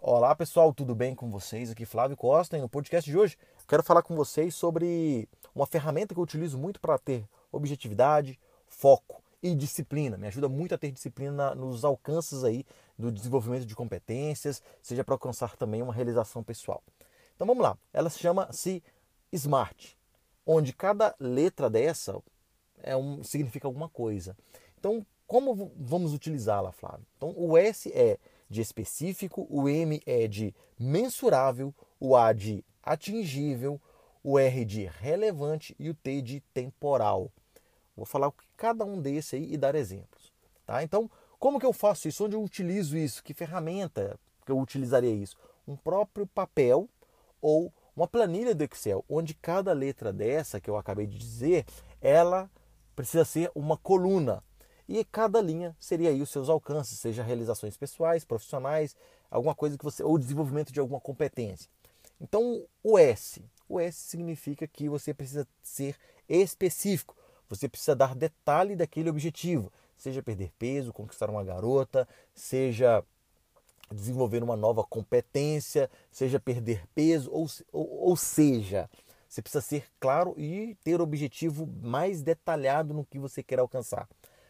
Olá 0.00 0.34
pessoal, 0.34 0.72
tudo 0.72 0.94
bem 0.94 1.14
com 1.14 1.30
vocês? 1.30 1.70
Aqui 1.70 1.84
Flávio 1.84 2.16
Costa 2.16 2.56
e 2.56 2.60
no 2.60 2.68
podcast 2.68 3.10
de 3.10 3.16
hoje 3.16 3.36
quero 3.66 3.82
falar 3.82 4.02
com 4.02 4.16
vocês 4.16 4.54
sobre 4.54 5.28
uma 5.54 5.66
ferramenta 5.66 6.14
que 6.14 6.20
eu 6.20 6.24
utilizo 6.24 6.58
muito 6.58 6.80
para 6.80 6.98
ter 6.98 7.28
objetividade, 7.52 8.38
foco 8.66 9.22
e 9.42 9.54
disciplina. 9.54 10.16
Me 10.16 10.26
ajuda 10.26 10.48
muito 10.48 10.74
a 10.74 10.78
ter 10.78 10.90
disciplina 10.90 11.54
nos 11.54 11.84
alcances 11.84 12.42
aí 12.44 12.64
do 12.98 13.12
desenvolvimento 13.12 13.66
de 13.66 13.74
competências, 13.74 14.62
seja 14.82 15.04
para 15.04 15.14
alcançar 15.14 15.56
também 15.56 15.82
uma 15.82 15.92
realização 15.92 16.42
pessoal. 16.42 16.82
Então 17.34 17.46
vamos 17.46 17.62
lá, 17.62 17.76
ela 17.92 18.10
se 18.10 18.18
chama-se 18.18 18.82
SMART, 19.32 19.94
onde 20.46 20.72
cada 20.72 21.14
letra 21.20 21.70
dessa 21.70 22.20
é 22.82 22.96
um, 22.96 23.22
significa 23.22 23.66
alguma 23.66 23.88
coisa. 23.88 24.36
Então, 24.78 25.04
como 25.26 25.72
vamos 25.76 26.14
utilizá-la, 26.14 26.72
Flávio? 26.72 27.06
Então, 27.16 27.34
o 27.36 27.56
S 27.56 27.92
é 27.92 28.18
de 28.48 28.60
específico, 28.60 29.46
o 29.50 29.68
M 29.68 30.00
é 30.06 30.26
de 30.26 30.54
mensurável, 30.78 31.74
o 32.00 32.16
A 32.16 32.32
de 32.32 32.64
atingível, 32.82 33.80
o 34.22 34.38
R 34.38 34.64
de 34.64 34.84
relevante 34.84 35.76
e 35.78 35.90
o 35.90 35.94
T 35.94 36.22
de 36.22 36.40
temporal. 36.54 37.30
Vou 37.96 38.06
falar 38.06 38.32
cada 38.56 38.84
um 38.84 39.00
desse 39.00 39.36
aí 39.36 39.52
e 39.52 39.56
dar 39.56 39.74
exemplos. 39.74 40.32
Tá? 40.64 40.82
Então, 40.82 41.10
como 41.38 41.58
que 41.58 41.66
eu 41.66 41.72
faço 41.72 42.08
isso? 42.08 42.24
Onde 42.24 42.36
eu 42.36 42.42
utilizo 42.42 42.96
isso? 42.96 43.22
Que 43.22 43.34
ferramenta 43.34 44.18
que 44.44 44.52
eu 44.52 44.58
utilizaria 44.58 45.12
isso? 45.12 45.36
Um 45.66 45.76
próprio 45.76 46.26
papel 46.26 46.88
ou 47.40 47.72
uma 47.94 48.06
planilha 48.06 48.54
do 48.54 48.62
Excel, 48.62 49.04
onde 49.08 49.34
cada 49.34 49.72
letra 49.72 50.12
dessa 50.12 50.60
que 50.60 50.70
eu 50.70 50.76
acabei 50.76 51.06
de 51.06 51.18
dizer, 51.18 51.66
ela 52.00 52.50
precisa 52.98 53.24
ser 53.24 53.48
uma 53.54 53.76
coluna. 53.76 54.42
E 54.88 55.04
cada 55.04 55.40
linha 55.40 55.76
seria 55.78 56.10
aí 56.10 56.20
os 56.20 56.30
seus 56.30 56.48
alcances, 56.48 56.98
seja 56.98 57.22
realizações 57.22 57.76
pessoais, 57.76 58.24
profissionais, 58.24 58.96
alguma 59.30 59.54
coisa 59.54 59.78
que 59.78 59.84
você 59.84 60.02
ou 60.02 60.18
desenvolvimento 60.18 60.72
de 60.72 60.80
alguma 60.80 60.98
competência. 60.98 61.70
Então, 62.20 62.64
o 62.82 62.98
S, 62.98 63.40
o 63.68 63.78
S 63.78 63.96
significa 63.96 64.66
que 64.66 64.88
você 64.88 65.14
precisa 65.14 65.46
ser 65.62 65.94
específico. 66.28 67.16
Você 67.48 67.68
precisa 67.68 67.94
dar 67.94 68.16
detalhe 68.16 68.74
daquele 68.74 69.08
objetivo, 69.08 69.72
seja 69.96 70.20
perder 70.20 70.50
peso, 70.58 70.92
conquistar 70.92 71.30
uma 71.30 71.44
garota, 71.44 72.08
seja 72.34 73.04
desenvolver 73.92 74.42
uma 74.42 74.56
nova 74.56 74.82
competência, 74.82 75.88
seja 76.10 76.40
perder 76.40 76.84
peso, 76.96 77.30
ou, 77.30 77.46
ou, 77.72 78.08
ou 78.08 78.16
seja, 78.16 78.90
você 79.28 79.42
precisa 79.42 79.60
ser 79.60 79.84
claro 80.00 80.34
e 80.38 80.74
ter 80.82 81.00
objetivo 81.00 81.66
mais 81.82 82.22
detalhado 82.22 82.94
no 82.94 83.04
que 83.04 83.18
você 83.18 83.42
quer 83.42 83.58
alcançar. 83.58 84.08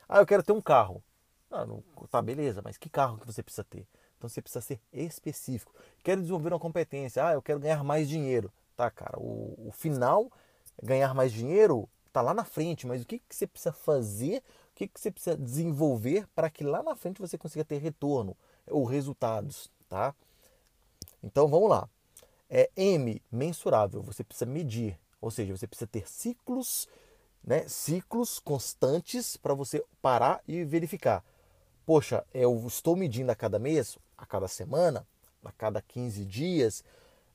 Ah, 0.09 0.19
eu 0.19 0.27
quero 0.27 0.43
ter 0.43 0.53
um 0.53 0.61
carro. 0.61 1.03
Ah, 1.51 1.67
não, 1.67 1.83
tá, 2.11 2.23
beleza, 2.23 2.63
mas 2.63 2.77
que 2.77 2.89
carro 2.89 3.19
que 3.19 3.27
você 3.27 3.43
precisa 3.43 3.65
ter? 3.65 3.87
Então 4.17 4.29
você 4.29 4.41
precisa 4.41 4.61
ser 4.61 4.81
específico. 4.93 5.75
Quero 6.03 6.21
desenvolver 6.21 6.53
uma 6.53 6.59
competência. 6.59 7.27
Ah, 7.27 7.33
eu 7.33 7.43
quero 7.43 7.59
ganhar 7.59 7.83
mais 7.83 8.09
dinheiro. 8.09 8.53
Tá, 8.77 8.91
cara, 8.91 9.19
o, 9.19 9.69
o 9.69 9.73
final, 9.73 10.31
ganhar 10.83 11.13
mais 11.15 11.33
dinheiro, 11.33 11.89
tá 12.13 12.21
lá 12.21 12.33
na 12.33 12.45
frente, 12.45 12.87
mas 12.87 13.03
o 13.03 13.07
que, 13.07 13.19
que 13.19 13.35
você 13.35 13.47
precisa 13.47 13.73
fazer, 13.73 14.39
o 14.39 14.75
que, 14.77 14.87
que 14.87 15.01
você 15.01 15.11
precisa 15.11 15.37
desenvolver 15.37 16.27
para 16.35 16.49
que 16.49 16.63
lá 16.63 16.83
na 16.83 16.95
frente 16.95 17.21
você 17.21 17.37
consiga 17.37 17.65
ter 17.65 17.79
retorno 17.79 18.37
ou 18.69 18.85
resultados, 18.85 19.71
tá? 19.89 20.15
Então 21.23 21.49
vamos 21.49 21.69
lá. 21.69 21.89
É 22.51 22.71
M, 22.77 23.21
mensurável, 23.31 24.03
você 24.03 24.25
precisa 24.25 24.47
medir, 24.51 24.99
ou 25.21 25.31
seja, 25.31 25.57
você 25.57 25.67
precisa 25.67 25.87
ter 25.87 26.09
ciclos, 26.09 26.89
né, 27.45 27.69
ciclos 27.69 28.39
constantes 28.39 29.37
para 29.37 29.53
você 29.55 29.85
parar 30.01 30.41
e 30.49 30.65
verificar. 30.65 31.23
Poxa, 31.85 32.25
eu 32.33 32.65
estou 32.67 32.97
medindo 32.97 33.31
a 33.31 33.35
cada 33.35 33.59
mês, 33.59 33.99
a 34.17 34.25
cada 34.25 34.49
semana, 34.49 35.07
a 35.45 35.53
cada 35.53 35.83
15 35.83 36.25
dias, 36.25 36.85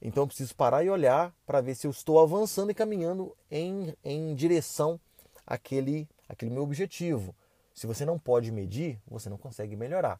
então 0.02 0.24
eu 0.24 0.28
preciso 0.28 0.56
parar 0.56 0.84
e 0.84 0.90
olhar 0.90 1.34
para 1.46 1.62
ver 1.62 1.76
se 1.76 1.88
eu 1.88 1.92
estou 1.92 2.20
avançando 2.20 2.72
e 2.72 2.76
caminhando 2.76 3.36
em, 3.50 3.96
em 4.04 4.36
direção 4.36 5.00
àquele, 5.46 6.08
àquele 6.28 6.52
meu 6.52 6.64
objetivo. 6.64 7.36
Se 7.74 7.88
você 7.88 8.06
não 8.06 8.20
pode 8.20 8.52
medir, 8.52 9.00
você 9.08 9.30
não 9.30 9.38
consegue 9.38 9.76
melhorar. 9.76 10.20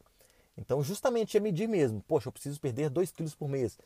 Então, 0.58 0.84
justamente 0.84 1.36
é 1.36 1.40
medir 1.40 1.68
mesmo. 1.68 2.02
Poxa, 2.08 2.28
eu 2.28 2.32
preciso 2.32 2.60
perder 2.60 2.90
2 2.90 3.12
quilos 3.12 3.36
por 3.36 3.50
mês. 3.50 3.78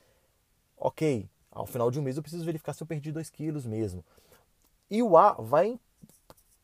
Ok, 0.77 1.27
ao 1.51 1.65
final 1.65 1.89
de 1.89 1.99
um 1.99 2.03
mês 2.03 2.17
eu 2.17 2.23
preciso 2.23 2.45
verificar 2.45 2.73
se 2.73 2.83
eu 2.83 2.87
perdi 2.87 3.11
2 3.11 3.29
quilos 3.29 3.65
mesmo. 3.65 4.05
E 4.89 5.01
o 5.01 5.17
A 5.17 5.33
vai 5.33 5.79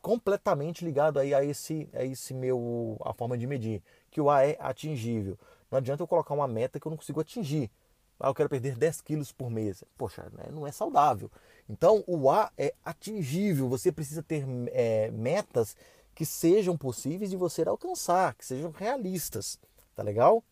completamente 0.01 0.85
ligado 0.85 1.17
aí 1.19 1.33
a 1.33 1.43
esse, 1.43 1.89
a 1.93 2.03
esse 2.03 2.33
meu 2.33 2.97
a 3.03 3.13
forma 3.13 3.37
de 3.37 3.47
medir, 3.47 3.81
que 4.11 4.21
o 4.21 4.29
A 4.29 4.45
é 4.45 4.57
atingível. 4.59 5.37
Não 5.71 5.77
adianta 5.77 6.03
eu 6.03 6.07
colocar 6.07 6.33
uma 6.33 6.47
meta 6.47 6.79
que 6.79 6.85
eu 6.85 6.89
não 6.89 6.97
consigo 6.97 7.19
atingir. 7.19 7.71
Ah, 8.19 8.29
eu 8.29 8.33
quero 8.33 8.47
perder 8.47 8.77
10 8.77 9.01
quilos 9.01 9.31
por 9.31 9.49
mês. 9.49 9.83
Poxa, 9.97 10.29
né, 10.31 10.45
não 10.51 10.67
é 10.67 10.71
saudável. 10.71 11.29
Então, 11.67 12.03
o 12.07 12.29
A 12.29 12.51
é 12.57 12.73
atingível. 12.85 13.67
Você 13.67 13.91
precisa 13.91 14.21
ter 14.21 14.45
é, 14.67 15.09
metas 15.11 15.75
que 16.13 16.25
sejam 16.25 16.77
possíveis 16.77 17.31
de 17.31 17.35
você 17.35 17.67
alcançar, 17.67 18.35
que 18.35 18.45
sejam 18.45 18.71
realistas. 18.71 19.59
Tá 19.95 20.03
legal? 20.03 20.43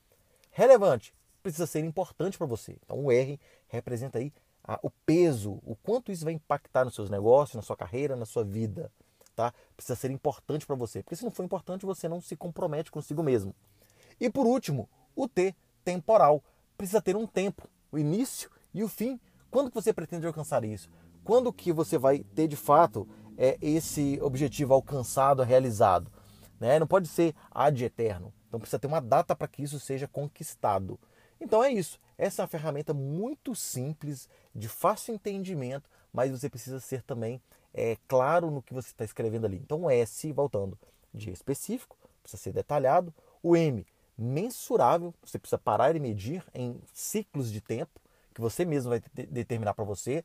Relevante. 0.52 1.14
Precisa 1.42 1.66
ser 1.66 1.84
importante 1.84 2.38
para 2.38 2.48
você. 2.48 2.78
Então 2.84 3.04
o 3.04 3.12
R 3.12 3.40
representa 3.68 4.20
aí 4.20 4.34
a, 4.64 4.80
o 4.84 4.90
peso, 4.90 5.60
o 5.66 5.76
quanto 5.76 6.12
isso 6.12 6.24
vai 6.24 6.34
impactar 6.34 6.86
nos 6.86 6.94
seus 6.94 7.10
negócios, 7.10 7.56
na 7.56 7.62
sua 7.62 7.76
carreira, 7.76 8.16
na 8.16 8.26
sua 8.26 8.44
vida. 8.44 8.92
Tá? 9.36 9.54
Precisa 9.76 9.96
ser 9.96 10.12
importante 10.12 10.66
para 10.66 10.76
você. 10.76 11.02
Porque 11.02 11.16
se 11.16 11.24
não 11.24 11.32
for 11.32 11.44
importante, 11.44 11.86
você 11.86 12.08
não 12.08 12.22
se 12.22 12.36
compromete 12.36 12.92
consigo 12.92 13.24
mesmo. 13.24 13.56
E 14.20 14.30
por 14.30 14.46
último, 14.46 14.90
o 15.16 15.28
T, 15.28 15.56
temporal. 15.84 16.44
Precisa 16.78 17.02
ter 17.02 17.16
um 17.16 17.28
tempo, 17.28 17.68
o 17.92 17.98
início 17.98 18.50
e 18.74 18.84
o 18.84 18.88
fim. 18.88 19.20
Quando 19.50 19.70
que 19.70 19.76
você 19.76 19.94
pretende 19.94 20.28
alcançar 20.28 20.64
isso? 20.64 20.90
Quando 21.24 21.52
que 21.54 21.72
você 21.72 21.98
vai 21.98 22.20
ter 22.20 22.48
de 22.48 22.56
fato 22.56 23.08
é, 23.38 23.58
esse 23.62 24.20
objetivo 24.22 24.74
alcançado, 24.74 25.44
realizado? 25.44 26.12
Né? 26.60 26.80
Não 26.80 26.88
pode 26.88 27.08
ser 27.08 27.36
ad 27.50 27.84
eterno. 27.84 28.34
Então 28.48 28.60
precisa 28.60 28.80
ter 28.80 28.88
uma 28.88 29.02
data 29.02 29.36
para 29.36 29.48
que 29.48 29.64
isso 29.64 29.80
seja 29.80 30.08
conquistado. 30.08 31.00
Então 31.42 31.64
é 31.64 31.72
isso. 31.72 32.00
Essa 32.18 32.42
é 32.42 32.44
uma 32.44 32.48
ferramenta 32.48 32.94
muito 32.94 33.56
simples, 33.56 34.30
de 34.54 34.70
fácil 34.70 35.16
entendimento, 35.16 35.90
mas 36.14 36.30
você 36.30 36.48
precisa 36.48 36.80
ser 36.80 37.02
também 37.02 37.42
é, 37.74 37.98
claro 38.08 38.52
no 38.52 38.62
que 38.62 38.74
você 38.74 38.90
está 38.90 39.04
escrevendo 39.04 39.46
ali. 39.46 39.58
Então 39.58 39.82
o 39.84 39.90
S, 39.90 40.32
voltando, 40.32 40.78
de 41.12 41.32
específico, 41.32 41.98
precisa 42.22 42.42
ser 42.42 42.54
detalhado. 42.54 43.14
O 43.42 43.58
M, 43.58 43.86
mensurável, 44.16 45.14
você 45.24 45.40
precisa 45.40 45.58
parar 45.58 45.96
e 45.96 46.00
medir 46.00 46.46
em 46.54 46.80
ciclos 46.94 47.52
de 47.52 47.60
tempo, 47.60 48.00
que 48.34 48.40
você 48.40 48.64
mesmo 48.64 48.92
vai 48.92 49.02
determinar 49.28 49.74
para 49.74 49.84
você. 49.84 50.24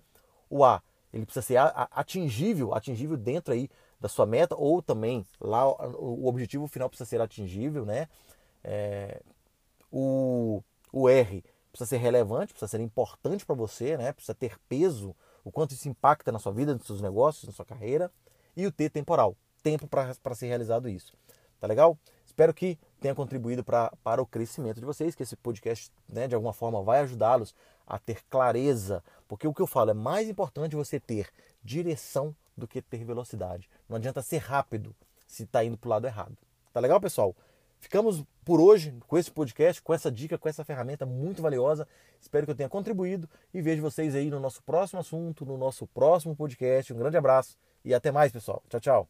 O 0.51 0.65
A, 0.65 0.83
ele 1.13 1.25
precisa 1.25 1.47
ser 1.47 1.57
atingível, 1.57 2.75
atingível 2.75 3.17
dentro 3.17 3.55
aí 3.55 3.71
da 3.99 4.09
sua 4.09 4.27
meta, 4.27 4.55
ou 4.55 4.83
também 4.83 5.27
lá 5.41 5.67
o 5.67 6.27
objetivo 6.27 6.67
final 6.69 6.91
precisa 6.91 7.09
ser 7.09 7.21
atingível, 7.23 7.87
né? 7.87 8.07
É, 8.63 9.23
o, 9.91 10.63
o 10.99 11.11
R 11.11 11.45
precisa 11.71 11.91
ser 11.91 11.99
relevante, 11.99 12.55
precisa 12.55 12.71
ser 12.71 12.81
importante 12.81 13.45
para 13.45 13.55
você, 13.55 13.99
né? 13.99 14.13
Precisa 14.15 14.35
ter 14.35 14.59
peso, 14.67 15.15
o 15.45 15.53
quanto 15.53 15.75
isso 15.75 15.87
impacta 15.91 16.33
na 16.33 16.39
sua 16.39 16.53
vida, 16.53 16.73
nos 16.73 16.87
seus 16.87 17.03
negócios, 17.03 17.45
na 17.45 17.53
sua 17.53 17.67
carreira. 17.67 18.11
E 18.57 18.67
o 18.67 18.73
T 18.73 18.89
temporal, 18.89 19.37
tempo 19.63 19.87
para 19.87 20.35
ser 20.35 20.47
realizado 20.47 20.89
isso. 20.89 21.13
Tá 21.61 21.67
legal? 21.67 21.99
Espero 22.25 22.55
que 22.55 22.79
tenha 22.99 23.15
contribuído 23.15 23.63
pra, 23.63 23.93
para 24.03 24.23
o 24.23 24.27
crescimento 24.27 24.81
de 24.81 24.87
vocês, 24.87 25.15
que 25.15 25.23
esse 25.23 25.37
podcast, 25.37 25.93
né, 26.09 26.27
de 26.27 26.35
alguma 26.35 26.55
forma, 26.55 26.83
vai 26.83 27.01
ajudá-los 27.01 27.55
a 27.87 27.99
ter 27.99 28.25
clareza. 28.31 29.05
Porque 29.29 29.47
o 29.47 29.53
que 29.53 29.61
eu 29.61 29.67
falo 29.67 29.91
é 29.91 29.95
mais 29.95 30.31
importante 30.31 30.75
você 30.75 30.99
ter 30.99 31.29
direção 31.63 32.35
do 32.57 32.67
que 32.67 32.81
ter 32.81 33.05
velocidade. 33.05 33.69
Não 33.87 33.99
adianta 33.99 34.23
ser 34.23 34.39
rápido 34.39 34.97
se 35.27 35.43
está 35.43 35.63
indo 35.63 35.77
para 35.77 35.89
o 35.89 35.91
lado 35.91 36.07
errado. 36.07 36.39
Tá 36.73 36.81
legal, 36.81 36.99
pessoal? 36.99 37.37
Ficamos 37.81 38.25
por 38.47 38.61
hoje 38.61 38.95
com 39.09 39.19
esse 39.19 39.29
podcast, 39.29 39.83
com 39.83 39.93
essa 39.93 40.11
dica, 40.11 40.39
com 40.39 40.49
essa 40.49 40.65
ferramenta 40.65 41.05
muito 41.05 41.43
valiosa. 41.43 41.87
Espero 42.21 42.47
que 42.47 42.53
eu 42.53 42.57
tenha 42.57 42.69
contribuído 42.69 43.29
e 43.53 43.61
vejo 43.61 43.83
vocês 43.83 44.15
aí 44.15 44.31
no 44.31 44.39
nosso 44.39 44.63
próximo 44.63 45.01
assunto, 45.01 45.45
no 45.45 45.59
nosso 45.59 45.85
próximo 45.89 46.37
podcast. 46.37 46.95
Um 46.95 46.99
grande 46.99 47.17
abraço 47.17 47.59
e 47.85 47.93
até 47.93 48.13
mais, 48.13 48.31
pessoal. 48.31 48.63
Tchau, 48.69 48.81
tchau. 48.81 49.09